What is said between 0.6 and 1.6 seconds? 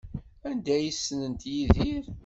ay ssnent